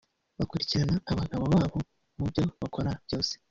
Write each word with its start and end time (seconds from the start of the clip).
Bakurikirana 0.37 0.95
abagabo 1.11 1.45
babo 1.53 1.77
mu 2.17 2.25
byo 2.29 2.43
bakora 2.61 2.91
byose 3.05 3.33